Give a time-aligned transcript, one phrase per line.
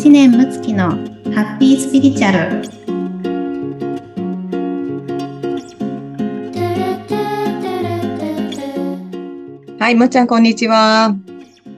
[0.00, 0.96] 知念睦月のハ
[1.56, 2.38] ッピースピリチュアル
[9.78, 11.14] はい、もっちゃん、こんにちは。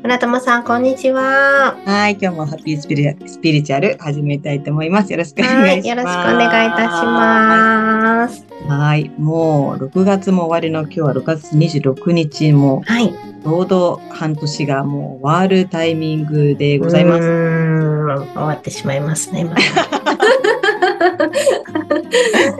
[0.04, 1.74] 村友さん、こんにちは。
[1.84, 5.10] はい、今日もハッピースピリスピリチュアル始めたいと思います。
[5.10, 5.88] よろしくおはい、願いします。
[5.88, 8.46] よろしくお願いいたします。
[8.68, 13.12] はい、もう6月も終わりの今日は6月26日もはい。
[13.42, 17.71] ちょうど半年がもう終わるタイミングでございます。
[18.20, 19.44] 終わってしまいます ね。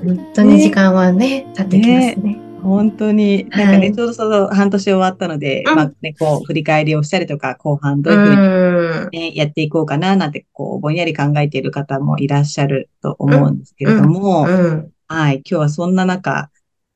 [0.04, 2.38] 本当に時間はね、経ってきますね。
[2.62, 9.18] 本当に、なんかね、はいちょうどその半年終わったので、うんまあね、こう、振り返りをしたりとか、後半どうういうふうに。
[9.18, 14.92] ね、やっていこうかな、なんて、こう、ぼんやり考えている方もいらっしゃると思うんですけれども、うん。
[15.08, 15.36] はい。
[15.38, 16.50] 今日はそんな中、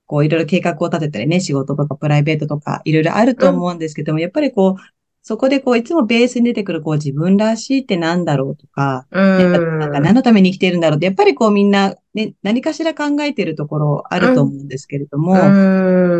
[0.06, 4.95] こういろいろ計画を立てたりね、仕事とかプライベートとかいろいろあると思うんですけども、やっぱりこう、
[5.28, 9.08] そこでこういつもベースに出てくるこう自分らしいってなんだろうとか。
[9.10, 9.48] な
[9.88, 15.36] んか何のために生きているんだろうって、やっぱりこうみんなね、何かしら考えているところあると思うんですけれども、う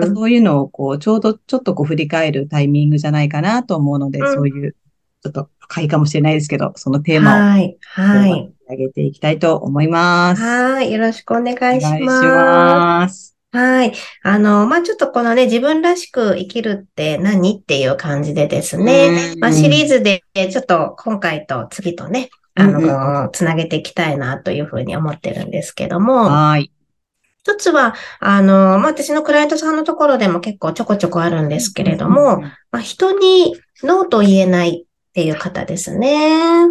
[0.09, 4.73] んそういうのをこう、ちょうどちょっとこう振り返るタイミングじゃないかなと思うので、うんそういう、
[5.23, 7.79] ちょっと深いかもしれないですけど、そのテーマをはい。
[7.81, 8.53] はい。
[8.69, 10.43] 上げていきたいと思います。
[10.43, 10.93] はい。
[10.93, 13.36] よろしくお願いしお願いします。
[13.53, 13.93] はい。
[14.23, 26.71] あの、まあ、ちょっとこのね、自分らしく生きるって何っていう感じでですね、うんまあ、シリーズでちょっと今回と次とね、あうんの、つなげていきたいなというふうに思ってるんですけども、はい。
[27.43, 36.67] 一つは、あの、まあ、私のクライアントさんのところでも結構ちょこちょこあるんですけれども、まあ、人にノーと言えないっていう方ですね。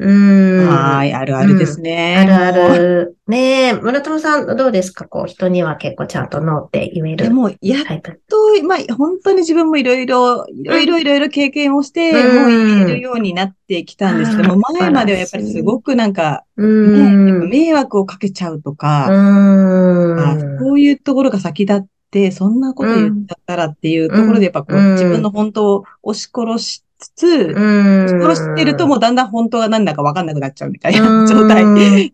[0.00, 0.68] うーん。
[0.68, 2.16] はい、あるあるですね。
[2.18, 3.16] あるある。
[3.26, 5.06] ねえ、村友さんどうですか？
[5.06, 7.84] こう、人には結構ちゃんとノーって言えでるもうやっ。
[7.84, 17.46] と、まあ、本当に自分もいろいろ、いろいろいろいろ経験をして、うんもう言えるようになってきたんですけども、あー前まではやっぱりすごくなんか、うね。
[17.48, 20.58] 迷惑をかけちゃうとうか、あん。
[20.58, 31.64] こういうところが先立って、そんなこと言っちゃったらっていうところで、やっぱこう、うん自分の本当を押し殺しつつ、殺してるともうだんだん本当が何だか分かんなくなっちゃうみたいうんな状態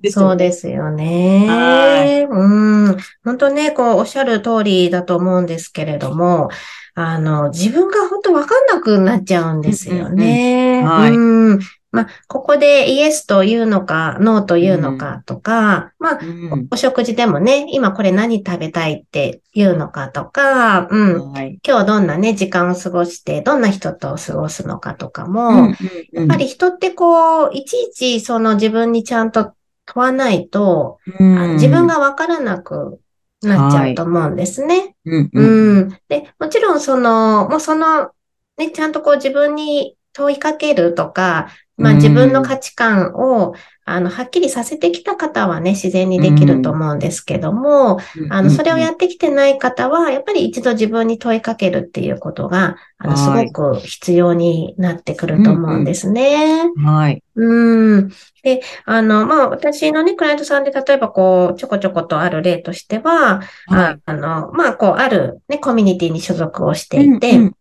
[0.00, 0.30] ですよね。
[0.30, 1.46] そうですよね。
[1.48, 2.96] はいうん。
[3.24, 6.50] 本当ね、こう、おっしゃる通りだと思うんですけれども、
[6.94, 10.82] あの、自分が本当わかんなくなっちゃうんですよね。
[10.82, 11.60] うんうんうんはいうん。
[11.94, 21.32] まあ、ここでイエスというのか、ノーというのかとか、まあ、うんお食事でもね、今これ何食べたいっていうのかとか、うん。
[21.32, 21.60] はい。
[21.64, 25.76] 今日どんなね、時間を過ごして、どんな人と過ごすのかとかも、うん
[26.12, 29.52] やっぱり人ってこう、いちいちその自分にちゃんと
[29.86, 32.98] 問わないと、うん自分がわからなく
[33.40, 34.96] なっちゃうと思うんですね。
[35.04, 35.98] うんううんん。
[36.08, 38.10] で、もちろんその、もうその、
[38.58, 43.54] ね、ちゃんとこう自分に問いかけるとか、まあうん自分の価値観を、
[43.86, 47.98] あの、はっきりさせてきた方はね、自然にできると思うんですけども、
[48.30, 56.64] あの、それをやってきてない方は、やっぱり一度自分に問いかけるっていうことが、あの、すはいごく必要になってくると思うんですね。
[56.82, 57.22] はい。
[57.36, 58.08] うん。
[58.42, 64.00] で、あの、まあ、私のね、クライアントさんで、例えばこう、ちょこちょことある例としては、はい。
[64.06, 67.52] あの、まあ、こう、あるね、コミュニティに所属をしていて、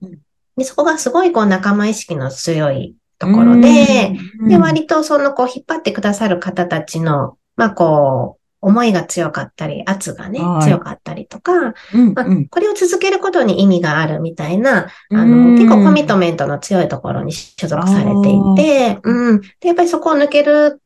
[0.55, 2.95] で、そこがすごいこう、仲間意識の強い
[3.25, 4.47] ところで、、うん。
[4.49, 15.55] で、割とその、こう、引っ張ってくださる方たちの、まあ、こう、思いが強かったり、圧がねはい、強かったりとか、うんまこれを続けることに意味があるみたいな、あうん。
[15.55, 19.41] の、結構コミットメントの強いところに所属されていて、うん。
[19.59, 20.81] で、やっぱりそこを抜ける、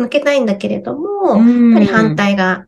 [0.00, 2.64] 抜けたいんだけれども、やっぱり反対が、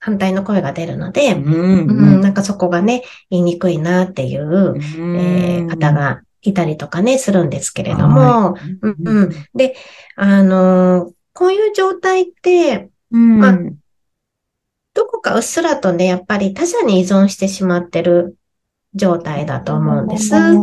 [0.00, 1.88] 反対の声が出るので、うん。
[1.88, 5.16] うん、なんかそこがね、言いにくいなっていう、うん。
[5.20, 9.30] えー方がいたりとかね、するんですけれども、うんううんん。
[9.54, 9.76] で、
[10.16, 13.58] あのーこういう状態って、うんまあ
[14.92, 18.36] どこかうっすらとね、やっぱり他者に依存してしまってる
[18.94, 20.32] 状態だと思うんです。
[20.32, 20.58] なる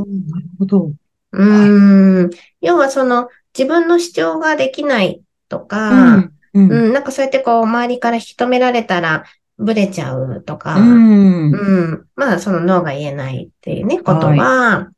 [0.60, 0.92] ほど。
[1.32, 2.30] うーん。
[2.62, 9.24] 要はその自分の主張ができないとか、うんうん、なんかそうやってこう周りから引き止められたら
[9.58, 11.56] ブレちゃうとか、うんう
[11.94, 12.06] ん。
[12.16, 14.90] まあその脳が言えないっていうね、ことは、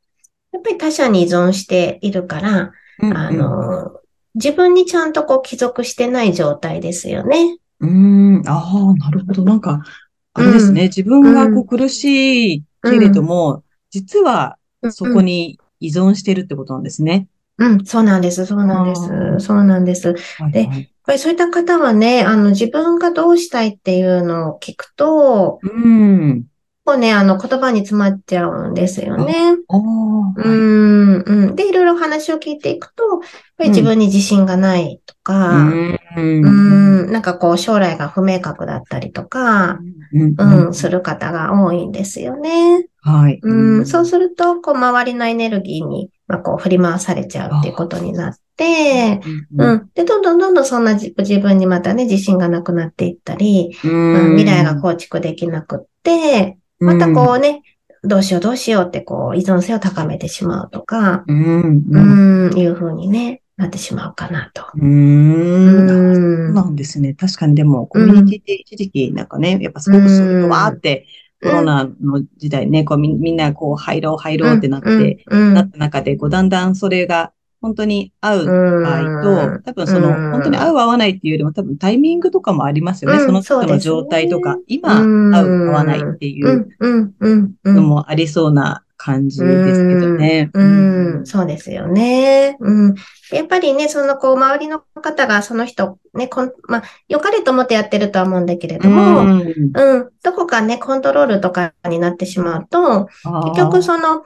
[0.51, 3.99] やっぱり他者に依存しているから、あの、
[4.35, 7.57] 自分にちゃんとこう帰属してない状態ですよね。
[7.79, 9.43] うん、ああ、なるほど。
[9.43, 9.83] なんか、
[10.33, 10.83] あれですね。
[10.83, 14.57] 自分がこう苦しいけれども、実は
[14.91, 17.27] そこに依存してるってことなんですね。
[17.57, 20.13] うん、そうなんです、そうなんです、そうなんです。
[20.13, 26.45] ではいはいやっぱりそういった方はね、あの、自分がどうしたいっていうのを聞くと、うん。
[26.89, 29.57] こうね、あの、言葉に詰まっちゃうんですよね。
[29.69, 31.55] うん、うん。
[31.55, 33.19] で、いろいろ話を聞いていくと、やっ
[33.57, 36.21] ぱり自分に自信がないとか、うんう
[37.05, 39.77] ん、なんかこう将来が不明確だったりとか、
[40.11, 42.87] うん、する方が多いんですよね。
[43.01, 43.39] はい。
[43.43, 49.21] うん、そうすると、こう周りのエネルギーに、まあ、こう振り回されちゃうっていうことになって、
[49.57, 49.89] ううんん。
[49.93, 57.61] で、どんどんどんどんそんな自自分にまたね、自信がなくなっていったり、うん未来が構築できなくって、またこうね、
[58.03, 61.61] どうしようどうしようってこう依存性を高めてしまうとか、うん。
[61.61, 62.49] ううん。
[62.49, 64.63] ん、いうふうにね、なってしまうかなと。
[64.75, 64.79] う。
[64.79, 67.13] うんそうなんですね。
[67.13, 71.05] 確かにでも、コミュニティって一時期なんかね、やっぱすごくそういうのわーって、
[71.41, 80.31] コロナの時代ね、こうみみんなこう入ろう入ろうってなって、うん、なった中で、こうだんだんそれが本当に合う場合と、多分その、うん。
[80.31, 83.17] 本当に合う合わないっていうよりも多分タイミングとかもありますよね。
[83.19, 83.25] うん。
[83.25, 85.35] その人の状態とか、今うん。
[85.35, 86.69] 合う合わないっていう。
[87.65, 90.51] のもありそうな感じですけどね。
[90.53, 91.25] うん、うん。
[91.25, 92.55] そうですよね。
[92.61, 92.95] うん。
[93.31, 100.09] やっぱりね、そのこう、周りの方がその人、ね、こん、まあ、良かれと思ってやってるとは思うんだけれども、うん、ん。
[100.23, 103.09] どこかね、コントロールとかになってしまうと、
[103.53, 104.23] 結局その、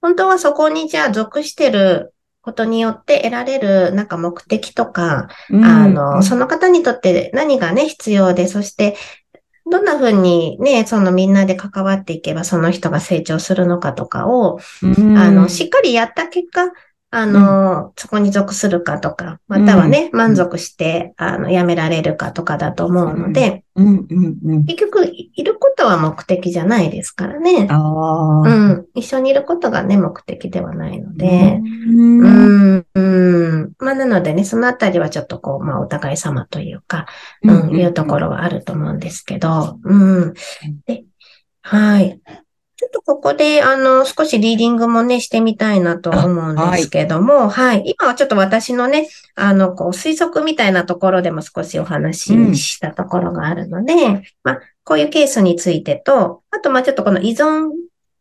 [0.00, 8.96] 本当はそこにじゃあ属してることによって得られるなんか目的とか、あの、その方にとって何がね、必要で、そして、
[9.70, 16.72] どんな風にね、そのみんなで関わっていけばその人が成長するのかとかを、あの、しっかりやった結果、
[17.10, 24.64] あの、そこに属するかとか、またはね、うん満足して、あの、やめられるかとかだと思うので、うんうんうん。
[24.64, 27.66] 結局、いいることは目的じゃないですからね。
[27.70, 28.54] あうあ。
[28.72, 28.86] ん。
[28.94, 33.72] 一緒にいることがね、目的ではないので、うんうん、うん。
[33.78, 37.06] まあ、なのでね、そのあたりはちょっとこう、まあ、お互い様というか、
[37.42, 39.96] うん、いうところはあると思うんですけど、う
[40.26, 40.34] ん。
[40.86, 41.04] で、
[41.62, 42.20] はい。
[42.78, 57.70] ちょっとここで、あの、少しリーディングもね、してみたいなと思うんですけども、はい、今はちょっと私のね、あの、こう、推測みたいなところでも少しお話ししたところがあるので、まあ、こういうケースについてと、あと、まあ、ちょっとこの依存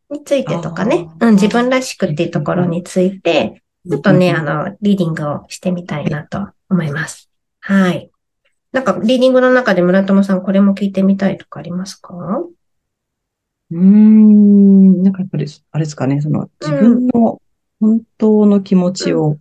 [0.10, 7.30] についてとかね、うん、自分らしくっていうところについて、ちょっとね、あの、リーディングをしてみたいなと思います。
[7.60, 8.10] はい。
[8.72, 12.16] なんか、リーディングの中で村友さん、これも聞いてみたいとかありますか？
[13.72, 17.42] うーん、なんかやっぱり、あれですかね、その、自分の
[17.80, 19.38] 本当の気持ちを、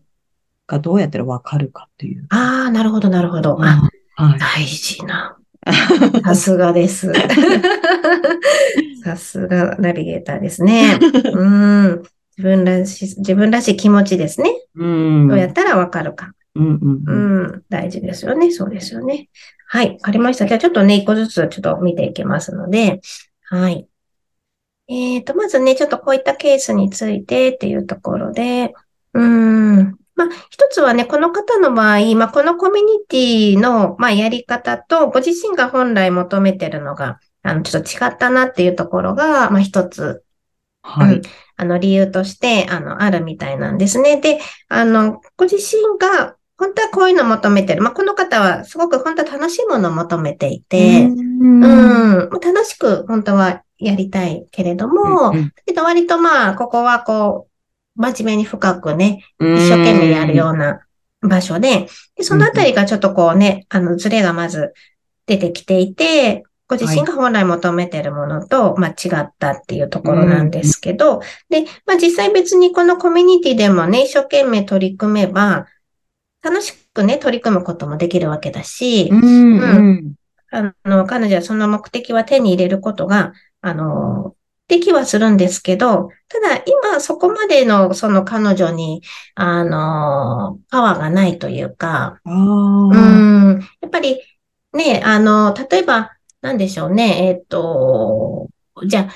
[0.67, 2.26] がどうやったらわかるかっていう。
[2.31, 3.56] ああ、なるほど、なるほど。
[3.62, 4.38] あ、はい。
[4.38, 5.37] 大事な。
[6.25, 7.12] さすがです。
[9.02, 10.99] さすがナビゲーターですね。
[11.32, 12.02] うん。
[12.37, 14.50] 自分らしい、自分らしい気持ちですね。
[14.75, 15.28] うん。
[15.28, 16.32] どうやったらわかるか。
[16.55, 17.43] うんうんううん。
[17.46, 17.62] ん。
[17.69, 18.50] 大事ですよね。
[18.50, 19.28] そうですよね。
[19.69, 19.90] はい。
[19.90, 20.46] わかりました。
[20.46, 23.00] じゃあちょっとね、一個ずつちょっと見ていきますので。
[23.43, 23.87] はい。
[24.88, 28.72] えっと、まずね、ちょっとこういったケースについてっていうところで、
[29.14, 29.96] うーん。
[30.14, 40.22] まあ、一つはね、この方の場合、まあ、このコミュニティの、まあ、やり方と、ご自身が本来求めてるのが、あの、ちょっと違ったなっていうところが、まあ、一つ
[40.82, 41.20] はい。
[41.56, 44.20] あの、理由として、あの、あるみたいなんですね。
[44.20, 47.82] で、あの、ご自身が、本当はこういうのを求めてる。
[47.82, 57.49] まあ、この方は、すごく本当は楽しいものを求めていて、うんうん、楽しく本当はやりたいけれども、うんけど割とまあ、ここはこ
[57.96, 59.56] う、真面目に深くね、うん。
[59.56, 60.80] 一生懸命やるような
[61.23, 64.73] 場所で、でそのあたりがちょっとこうね、あの、ズレがまず
[65.26, 75.66] 出てきていて、ご自身が本来求めてるものと、まあ違ったっていうところなんですけど、で、まあ実際別にこのコミュニティでもね、一生懸命取り組めば、
[76.42, 79.59] 楽しくね、取り組むこともできるわけだし、うん。
[79.59, 80.14] うん。
[80.50, 83.33] あの、彼女はその目的は手に入れることが、
[83.66, 84.37] あの、
[84.68, 89.02] できはするんですけど、ただ今そこまでのその彼女に、
[89.35, 93.54] あの、パワーがないというか、あうあ。
[93.54, 94.20] ん、やっぱり
[94.73, 98.49] ね、あの、例えば、なんでしょうね、えっと、
[98.87, 99.08] じゃあ、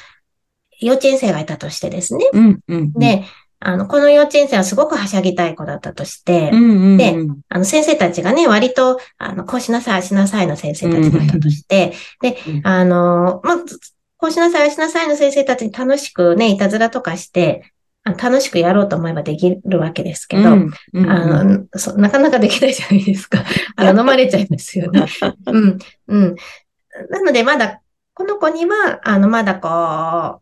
[0.81, 2.29] 幼稚園生がいたとしてですね。
[2.33, 2.93] うんうん。
[2.95, 3.25] で、
[3.61, 6.97] あの、この幼稚園生はすごくはしゃぎたい子だったとしてう、んうん。
[6.97, 7.15] で
[7.51, 13.57] あの、先生たちがね、割と、あの、こうしなさい、ああしなさいの先生たちだったとして、でうん、あの、まあ、
[14.21, 17.73] こうしなさい、ああしなさいの先生たちに楽しくね、いたずらとかして、
[18.05, 23.45] 楽しくやろうと思えばできるわけですけど、うんうんあの、そなかなかできないじゃないですか。
[23.77, 25.07] あの、飲まれちゃいますよね。
[25.47, 26.37] うん、うん。
[27.09, 27.81] なので、まだ、
[28.13, 30.41] この子には、あの、まだこ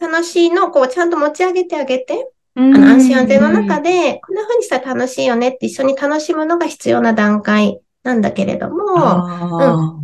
[0.00, 9.96] う、楽しいのをこう、ちゃんと持ち上げてあげて、ああの、安心安全の中で、こんな風にしたら楽しいよねって一緒に楽しむのが必要な段階なんだけれども、あ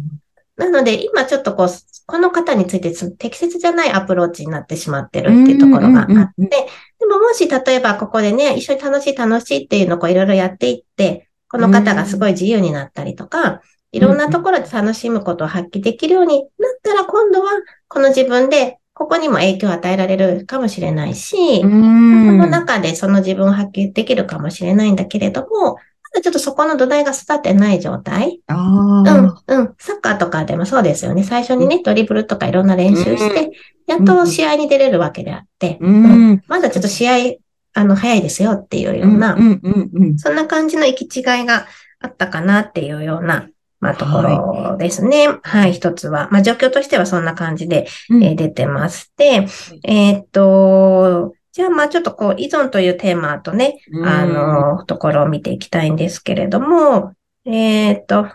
[0.56, 1.68] なので、今ちょっとこう、
[2.06, 6.56] この方について適切じゃないアプローチになってしまってるっていうところがあって、うんうんうんで
[7.04, 13.61] でももし例えばここでね、一緒に楽しい楽しいっていうのをこういろいろやっていって、この方がすごい自由になったりとか、
[13.92, 16.49] いろんなところで楽しむことを発揮できるようになっ
[16.82, 17.50] たら今度は
[17.88, 22.38] この自分でここにも影響を与えられるかもしれないし、うこん。
[22.38, 25.76] の中でその自分を発揮できるかもしれないんだけれども、
[26.23, 28.40] ちょっとそこの土台が育ってない状態。
[28.47, 29.75] あうんあ。、うん。
[29.78, 31.25] サッカーとかでもそうですよね。
[31.25, 33.50] 最初にね、ドリブルとかいろんな練習して、
[33.87, 36.42] やっと試合に出れるわけであって、ううんん。
[36.49, 37.35] まだちょっと試合、
[37.75, 39.37] あの、早いですよっていうような。
[40.16, 41.66] そんな感じの行き違いが
[42.00, 43.49] あったかなっていうような、
[43.80, 45.28] まあ、ところですね。
[45.42, 46.28] はい、一つは。
[46.30, 49.12] まあ、状況としてはそんな感じで、うんえー出てます。
[49.16, 49.47] で、
[49.85, 57.12] えーっと、じゃあ、まあ、ちょっとこう、依存というテーマとね、あ、の、ところを見ていきたいんですけれども、
[57.46, 58.26] えーっと、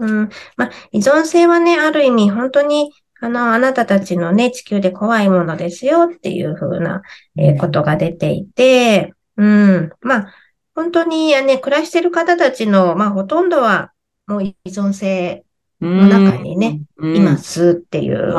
[0.00, 2.90] うん、まあ、依存性はね、ある意味、本当に、
[3.20, 7.02] あの、あなたたちのね、地球で怖いものですよっていうふうな、
[7.38, 10.34] えーことが出ていて、うん、まあ、
[10.74, 13.92] 本当にね、暮らしてる方たちの、まあ、ほとんどは、
[14.26, 15.44] もう依存性
[15.80, 17.38] の中にね、いま。
[17.38, 18.34] すっていう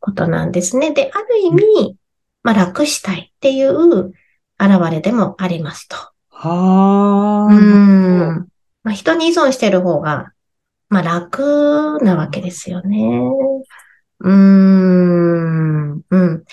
[0.00, 0.92] ことなんですね。
[0.92, 1.98] で、ある意味、
[2.44, 4.12] まあ、楽したいっていう
[4.60, 5.96] 現れでもありますと。
[6.28, 7.54] はあ。
[7.54, 8.48] うん。
[8.84, 10.32] まあ、人に依存してる方が、
[10.88, 13.08] まあ、楽なわけですよね。
[14.20, 16.02] うーん。
[16.08, 16.44] うん。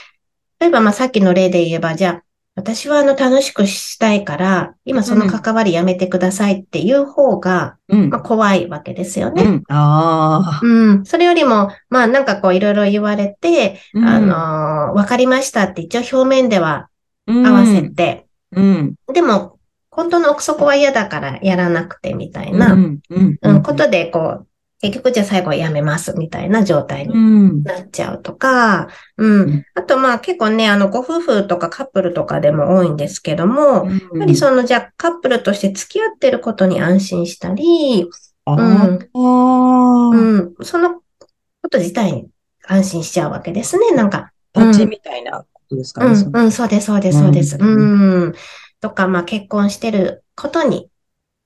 [0.60, 2.24] 例えば、まあ、さっきの例で言えば、じゃあ、
[2.62, 8.22] 私はあの、楽しくしたいから、今その関わりやめてくださいっていう方が、うんまあ、。
[8.22, 9.44] 怖いわけですよね。
[9.44, 9.63] うん。
[9.68, 10.60] ああ。
[10.63, 11.06] うん。
[11.06, 16.89] それよりも、まあ、なんかこう、いろいろ言われて、うんあの、わかりましたって一応表面では
[17.25, 18.96] うん合わせて、うん。
[19.12, 19.58] でも、
[19.89, 23.00] 本当の奥底は嫌だからやらなくてみたいな、うん。
[23.10, 23.38] うん。
[23.41, 24.48] うん、ことで、こう、
[24.81, 27.63] 結局じゃあ最後はやめますみたいな状態うにん。
[27.63, 29.63] なっちゃうとか、ううんん。
[29.75, 33.85] あとまあ結構ね、あの、ご夫婦とかカップルとかでも多いんですけども、やっ
[34.17, 38.09] ぱりその、じゃあカップルとして付き合ってることに安心したり、
[38.45, 42.27] あうんうん、そのこと自体に
[42.67, 44.31] 安心しちゃうわけですね、なんか。
[44.53, 46.11] パチみたいなことですかね。
[46.11, 47.57] うん、うん、そうです、そうです、そうです。
[47.57, 48.33] ううんん。
[48.81, 50.89] とか、まあ結婚してることに、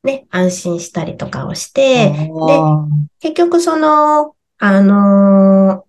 [0.05, 2.13] ね、安心したりとかをして、
[2.49, 2.85] あ
[3.19, 5.85] 結局その、あのー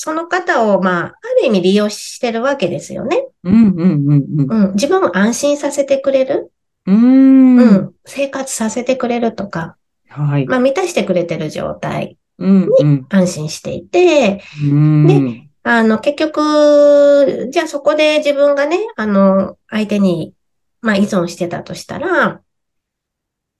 [0.00, 3.26] その方を、まあ、ある意味利用してるわけですよね。
[3.44, 3.66] ーうん。
[3.70, 4.06] うん。
[4.06, 4.52] うん。
[4.52, 4.72] うん。
[4.74, 6.52] 自分を安心させてくれる。
[6.86, 7.56] うん。
[7.56, 7.74] ううん。
[7.74, 7.94] ん。
[8.04, 9.76] 生活させてくれるとか、
[10.08, 10.46] はい。
[10.46, 12.16] まあ、満たしてくれてる状態。
[12.38, 12.68] うん。
[12.78, 13.06] うん。
[13.10, 15.50] 安心していて、うん。
[15.64, 20.32] あの、結局、じゃあそこで自分がね、あの、相手に、
[20.80, 22.40] まあ、依存してたとしたら、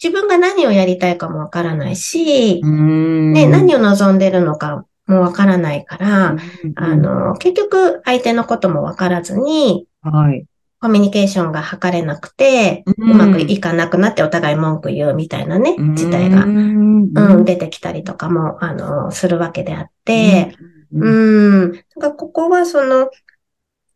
[0.03, 3.33] 自分が何をやりたいかもわからないし、うん。
[3.33, 6.41] ね、何を望んでるのかもわからないから、うん
[6.77, 10.45] あ、の、結局相手のこともわからずに、はい。
[10.81, 20.55] コミュニケーションが図れなくて、ううんまくいかなくなってお互い文句言うみたいなね、事態が、うんうん、出てきたりとかも、あの、するわけであって、
[20.93, 21.73] うん、うん。
[21.73, 23.09] だからここはその、やっ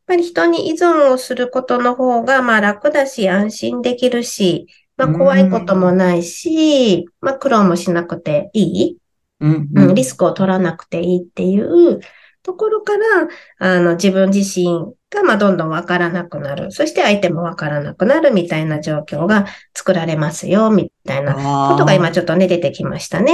[0.07, 4.67] ぱり人に依存をすることの方が、まあ楽だし、安心できるし、
[5.07, 8.99] まあ怖いこともないし、まあ苦労もしなくていい、
[9.41, 12.01] うんうん、リスクを取らなくていいっていう
[12.43, 13.29] ところから、
[13.59, 16.73] あの、自分自身が、まあどんどんわからなくなる。
[16.73, 23.33] そして相手もわからなくなるみたいな状況が作られますよ、みたいなことが今ちょっとね、出てきましたね。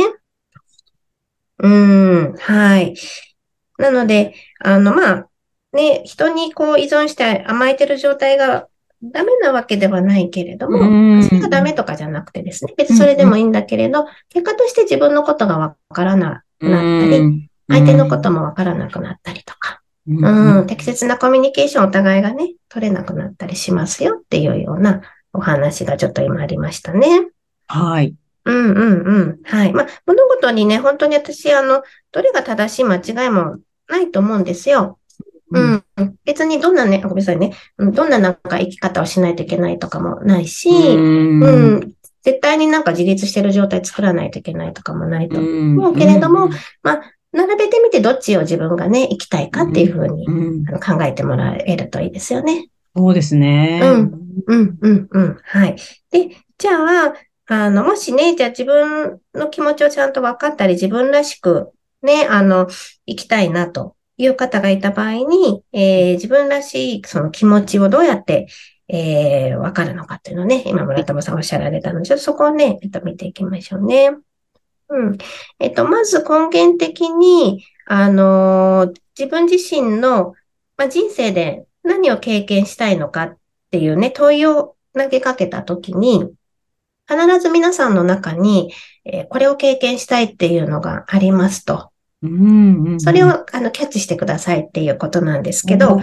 [1.58, 2.94] うーん、はい。
[3.78, 5.28] なので、あの、まあ、
[5.72, 8.68] ね、人にこう依存して甘えてる状態が
[9.02, 25.02] ダメなわけではないけれども、うんそれがダメとかじゃなくてですね、別にそれでもいいんだけれど、結果として自分のことがわからなくなったり、相手のこともわからなくなったりとか、うん、うん、適切なコミュニケーションをお互いがね、取れなくなったりしますよっていうような
[25.32, 27.28] お話がちょっと今ありましたね。
[27.66, 28.14] はい。
[28.44, 29.38] うんうんうん。
[29.44, 29.72] はい。
[29.74, 34.98] まあ、物事にね、本当に私、あの、どれが正しい間違いもないと思うんですよ。
[35.50, 35.84] ううんん。
[36.24, 37.52] 別にどんなね、ごめんなさいね。
[37.78, 41.92] うんどんななんか生き方をしないといけないとかもないし、うんうん。
[42.22, 46.50] 絶対になんか自立してる状態作らないといけないとかもないと思思うけれども、
[47.32, 52.68] 並べてみてどっちを自分がね、生きたいかっていうふうにうんあの考えてもらえるといいですよね。
[52.96, 53.80] そうですね。
[53.82, 55.38] うんうん、うん、うん。
[55.42, 55.76] はい。
[56.10, 56.72] で、じゃ
[57.06, 57.14] あ、
[57.50, 61.70] あの、もしね、じゃあ自分の気持ちをちゃんと分かったり、自分らしく
[62.02, 62.66] ね、あの、
[63.06, 68.48] 生きたいなという方がいた場合に、えー自分らしいその気持ちをどうやって、
[68.88, 74.10] えー分かるのかっていうのをね、今村友さんおっしゃられたので、ちょっとそこをね、えっと、見ていきましょうね。
[74.90, 75.18] うん。
[75.58, 80.34] えっと、まず根源的に、あのー自分自身の、
[80.76, 86.24] まあ、人生で何を経験したいのかっっていうね、問いを投げかけたときに、
[87.06, 88.72] 必ず皆さんの中に、
[89.04, 91.90] えーこれを経験したいっていうのがありますと。
[92.98, 96.00] それをあのキャッチしてくださいっていうことなんですけど、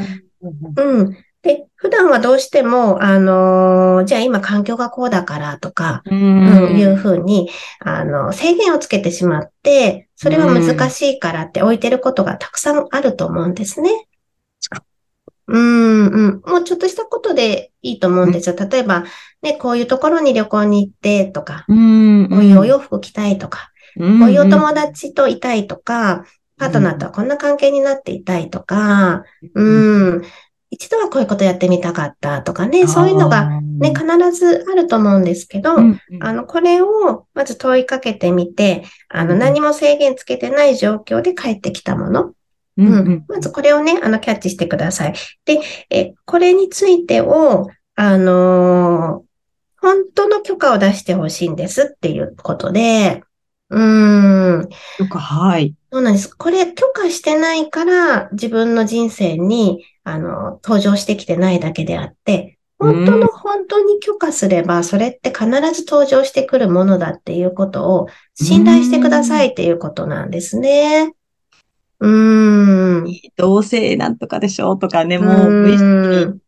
[0.78, 1.18] うん。
[1.42, 14.08] で、普段はどうしても、あのーじゃあ今環境がこうだからとか、ううんん、いうふうに、あの、制限をつけてしまって、それは難しいからって置いてることがたくさんあると思うんですね。
[15.48, 16.42] うん、うん。
[16.46, 18.56] もうちょっとしたことでいいと思うんですよ。
[18.56, 19.06] 例えば、
[19.44, 26.25] ね、こういうところに旅行に行ってとか、うんこういうお洋服着たいとか、うんこういうお友達といたいとか、
[26.58, 29.24] パートナーとはこんな関係になっていたいとか、
[29.54, 30.22] うん、
[30.70, 42.34] 一度はこういうことやってみたかったとかね、そういうのがね、必ずあると思うんですけど、うんあの、これをまず問いかけてみて、あの、うん何も制限つけてない状況で帰ってきたもの。
[42.78, 42.88] うん。
[42.88, 43.25] うん。
[43.28, 45.14] まずこれをね、あの、キャッチしてください。
[45.46, 49.25] で、え、これについてを、あのー
[49.86, 53.22] 本当の許可を出してほしいんですっていうことで、
[53.75, 54.70] うーん。
[54.98, 55.75] とか、はい。
[55.91, 56.34] そうなんです。
[56.34, 71.13] これ許可してないから自分の人生に、あの、登場してきてないだけであって、本当うんの本当に許可すれば、それって必ず登場してくるものだっていうことを信頼してくださいっていうことなんですね。
[72.00, 73.22] うーん。
[73.36, 76.39] 同性なんとかでしょうとかね、もう無意識にうん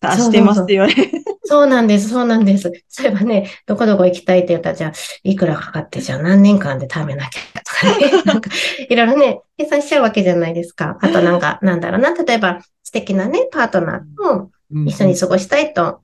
[0.00, 0.94] 出してますよね。
[0.94, 1.31] そう
[1.66, 2.72] なんです、そうなんです。
[2.88, 4.92] そういえばね、どこどこ行きたいって言ったら、じゃあ、
[5.22, 8.50] いくらかかって、じゃあ何年間で貯めなきゃとかね、 なんか、
[8.88, 10.98] いろいろね、計算しちゃうわけじゃないですか。
[11.00, 14.50] あとなんか、なんだろうな、例えば、素敵なね、パートナーと
[14.86, 16.00] 一緒に過ごしたいと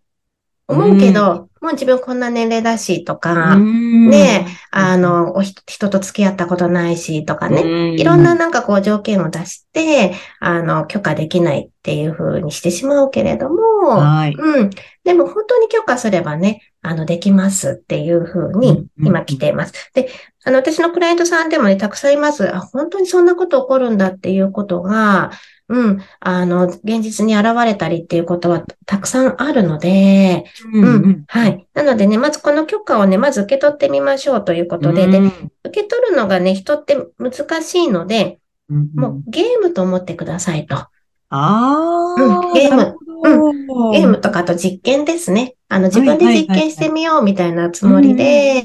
[0.69, 14.35] 思うけど、もう自分こんな年齢だしとか、ねあの、おひ人と付き合ったことないしとかね、ねいろんななんかこう条件を出して、あの、許可できないっていう風にしてしまうけれども、はい。
[14.35, 14.71] うん。
[15.05, 19.91] でも本当に許可すればね、あの、できますっていう風にうん今来ています。
[19.95, 20.11] で、
[20.45, 22.55] あの、私のクライアントさんでもね、たくさんいます。
[22.55, 25.31] あ、本当にそんなこと起こるんだっていうことが、
[25.69, 31.67] うん、あの、現実に現れたりっていうことはたくさんあるので、ううん、はい。
[31.75, 35.33] なのでね、まずこの許可をね、まず受け取ってみましょうということで、で、受
[35.71, 40.77] け取るのがね、人って難しいので、もうゲームと思ってくださいと。
[40.77, 40.89] あ
[41.31, 42.53] あ、うん。
[42.55, 42.97] ゲーム。
[43.23, 43.91] なるほど。
[43.91, 45.55] ゲームとかあと実験ですね。
[45.69, 48.65] あの、自分で実験してみようみたいなつもりで、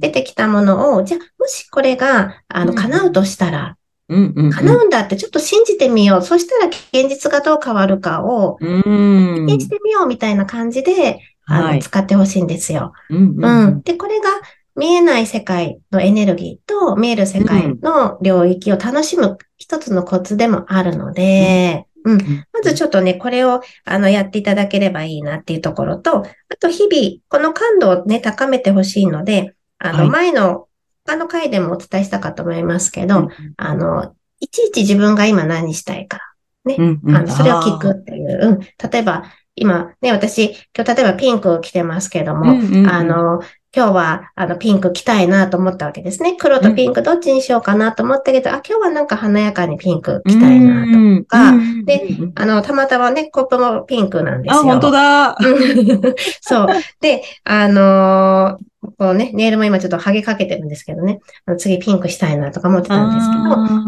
[0.00, 2.76] 出てきたものを、じゃあ、もしこれが、あの、うん。
[2.76, 3.76] 叶うとしたら、
[4.08, 6.22] うんうんうん叶うんだってちょっと信じてみよう。
[6.22, 12.92] そしたら現実がどう変わるかを、うんしてみようみたいな感じで、あの、はい使ってほしいんですよ。
[13.10, 13.82] うんううんん。
[13.82, 14.28] で、これが
[14.76, 22.18] 見えない世界のエネルギーと見える世界の領域を楽しむ一つのコツでもあるので、うん。
[22.52, 26.24] まずちょっとね、これを、あの、やっていただければいいなっていうところと、あ
[26.60, 30.66] と日々、この感度をね、高めてほしいので、あの、はい前の、
[31.04, 36.20] 他の回でもお伝えしたかと思いますけど、うんあの、いちいち自分が今何したいか、
[36.64, 37.16] うんうん。
[37.16, 38.38] あの、それを聞くっていう。
[38.40, 38.60] うん。
[38.60, 39.24] 例えば、
[39.56, 42.90] 今ね、私、今日例えばピンク着てますけども、うんうんうん。
[42.90, 43.40] あの、
[43.74, 46.36] 今日は、あの、ピンク着たいなと思ったわけですね。
[46.38, 51.24] 黒とピンクどっちにしようかなと思ったけど、あ、今日はなんか華やかにピンク着たいなと。
[51.26, 54.62] かうんでうんうんあの、たまたまね、コップもピンクなんですあ、よ。
[54.62, 55.30] 本当だ。
[55.30, 56.66] う んそう。
[57.00, 58.64] で、あのー
[58.98, 61.20] こうね、ネイルも今ちょっと剥げかけてるんですけどね。
[61.46, 63.36] あの次ピンクしたいなとか思ってたんですけ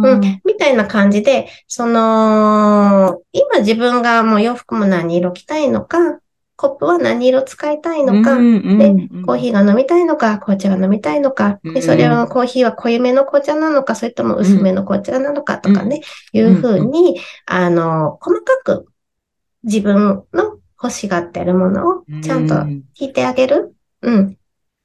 [0.02, 5.98] ど、うん、みたいな感じで、その、今自分がもう洋服も何色着たいのか、
[6.56, 9.22] コップは何色使いたいのか、うんうんでうん。
[9.22, 16.00] コーヒーが飲みたいのか、紅茶が飲みたいのか、うんでそれをコーヒーは濃いめの紅茶なのか、それとも薄めの紅茶なのかとかね、
[16.32, 18.86] いうふうに、あの、細かく
[19.64, 23.74] 自分の欲しがってるものをちゃんとうん聞いてあげる？
[24.02, 24.36] うん。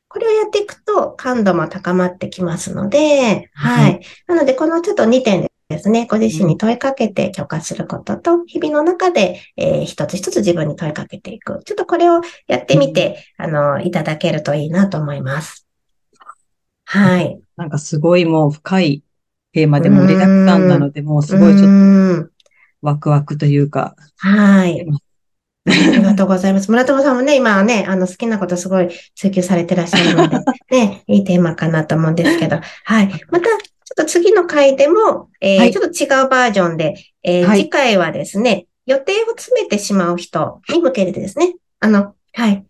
[0.08, 4.02] これをやっていくと感度も高まってきますので、はい。
[4.28, 11.62] なので、このちょっと2点ですね、ご自身に問いかけて許可することと、日々の中で、えー一つ一つ自分に問いかけていく。
[11.66, 15.68] ちょっとこれをやってみて、あの、いただけるといいなと思います。
[16.86, 17.40] はい。
[17.56, 19.04] なんかすごいもう深い
[19.54, 22.32] テーマで盛りだくさんなので、もうすごいちょっとうん
[22.82, 23.96] ワクワクというか。
[24.18, 24.86] はい。
[25.66, 26.72] ありがとうございます。
[26.72, 30.40] 村友さんもね、今はね、あの、好きなことすごい追求されてらっしゃるので、
[30.72, 33.10] ね、いいテーマかなと思うんですけど、はい。
[33.30, 35.72] また、ちょっと次の回でも、えーはい。
[35.72, 37.64] ちょっと違うバージョンで、えーはい。
[37.64, 42.66] 次回はですね、予定を詰めてしまう人に向けてですね、あの、はい。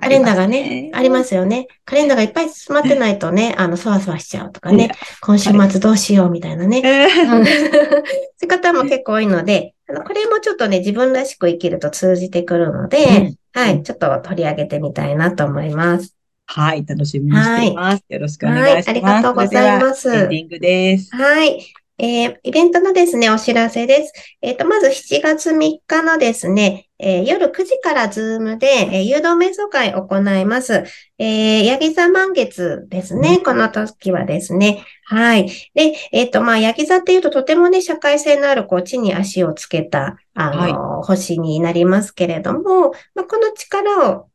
[0.00, 1.66] カレンダーがね、ありますよね。
[1.84, 7.08] カレンダーがいっぱい詰まってないとね、あの、そわそわしちゃうとかね、今週末どうしようみたいなね。
[7.26, 13.34] うん そういう方も結構多いので、あのこれもちょっとね、自分らしく生きると通じてくるので、うん。
[13.60, 16.14] はい、ちょっと取り上げてみたいなと思います。
[16.50, 18.04] はい、楽しみにしています。
[18.08, 18.88] よろしくお願いします。
[18.88, 21.14] はいありがとうございますエンディングです。
[21.14, 21.72] はい。
[22.00, 24.12] えーイベントのですね、お知らせです。
[24.40, 30.84] えっ、と、まず7月3日のですね、えー夜9時から Zoom で、えー誘導瞑想会を行います。
[31.18, 33.40] えー、ヤギ座満月ですね。
[33.44, 34.86] この時はですね。
[35.04, 35.50] はい。
[35.74, 44.28] で、えっ、と、まあ、ヤギ座っていうととてもね、社会性のある、こう、地に足をつけた、あの、星になりますけれども、まあ、この力を、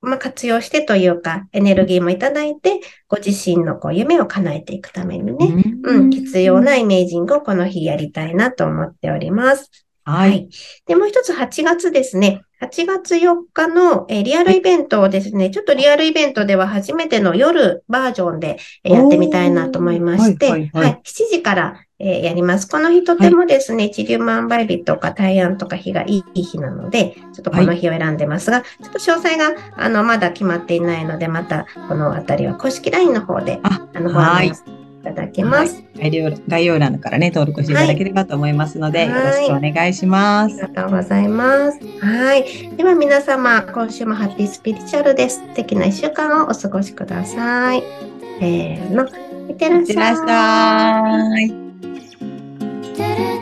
[0.00, 9.70] まあ、活用してというか、エネルギーもいただいて、ご自身のこう夢を叶えていくためにね、うん、必要なイメージングをこの日やりたいなと思っております。
[10.04, 10.48] はい。。
[10.86, 12.42] で、もう一つ8月ですね。
[12.62, 22.68] 8月4日の、えーリアルイベントをですね、ちょっとリアルイベントでは初めての夜バージョンでえーやってみたいなと思いまして、おーはいはいはい7時から、えーやります。
[22.68, 34.52] この日とてもですね、一粒万倍日とか大安とか日がいい日なので、ちょっとこの日を選んでますが、ちょっと詳細が、あの、まだ決まっていないので、またこのあたりは公式 LINE の方で、ああの、ご案内い
[35.02, 35.82] ただきます。
[35.96, 40.60] 概要概要欄からね、登録していただければと思いますので、はいよろしくお願いしまありす。
[40.60, 41.78] がとうございます。
[42.00, 42.76] はい。
[42.76, 45.38] では皆様、今週もハッピースピリチュアルです。
[45.40, 47.82] 素敵な一週間をお過ごしください。
[48.38, 49.08] せーの。
[49.48, 49.84] いってらっしゃい。
[49.84, 51.67] いってらっしゃい。
[52.98, 53.37] da da